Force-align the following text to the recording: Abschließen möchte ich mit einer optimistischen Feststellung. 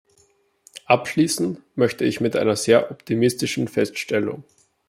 Abschließen 0.87 1.61
möchte 1.75 2.05
ich 2.05 2.21
mit 2.21 2.35
einer 2.35 2.55
optimistischen 2.89 3.67
Feststellung. 3.67 4.43